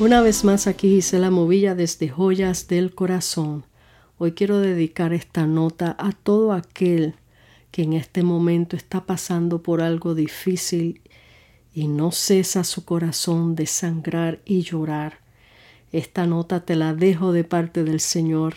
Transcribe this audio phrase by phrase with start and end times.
[0.00, 3.64] Una vez más aquí hice la Movilla desde Joyas del Corazón.
[4.16, 7.16] Hoy quiero dedicar esta nota a todo aquel
[7.72, 11.02] que en este momento está pasando por algo difícil
[11.74, 15.18] y no cesa su corazón de sangrar y llorar.
[15.90, 18.54] Esta nota te la dejo de parte del Señor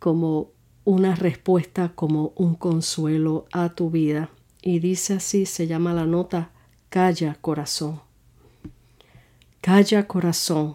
[0.00, 0.50] como
[0.82, 4.28] una respuesta, como un consuelo a tu vida.
[4.60, 6.50] Y dice así, se llama la nota,
[6.88, 8.11] Calla corazón.
[9.62, 10.74] Calla corazón,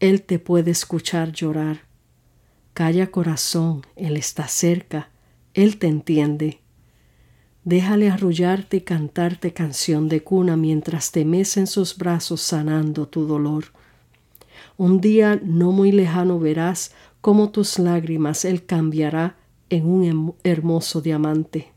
[0.00, 1.82] Él te puede escuchar llorar.
[2.72, 5.10] Calla corazón, Él está cerca,
[5.52, 6.62] Él te entiende.
[7.64, 13.26] Déjale arrullarte y cantarte canción de cuna mientras te mece en sus brazos sanando tu
[13.26, 13.66] dolor.
[14.78, 19.36] Un día no muy lejano verás cómo tus lágrimas Él cambiará
[19.68, 21.74] en un hermoso diamante.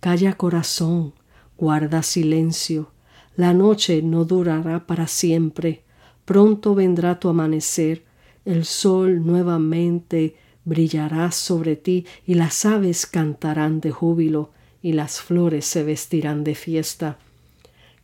[0.00, 1.14] Calla corazón,
[1.56, 2.90] guarda silencio,
[3.36, 5.82] la noche no durará para siempre,
[6.24, 8.04] pronto vendrá tu amanecer,
[8.44, 14.50] el sol nuevamente brillará sobre ti y las aves cantarán de júbilo
[14.82, 17.18] y las flores se vestirán de fiesta.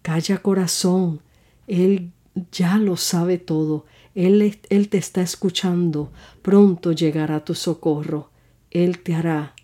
[0.02, 1.20] Calla corazón,
[1.66, 2.12] Él
[2.50, 8.30] ya lo sabe todo, él, él te está escuchando, pronto llegará tu socorro,
[8.70, 9.54] Él te hará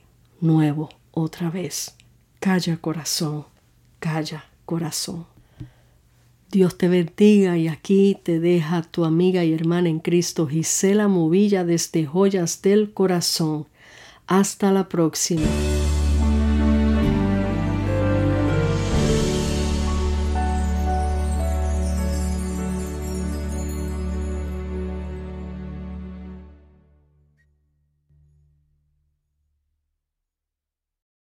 [0.40, 1.94] nuevo otra vez.
[2.40, 3.44] Calla corazón,
[3.98, 5.37] calla corazón.
[6.50, 11.62] Dios te bendiga y aquí te deja tu amiga y hermana en Cristo Gisela Movilla
[11.62, 13.66] desde Joyas del Corazón.
[14.26, 15.42] Hasta la próxima.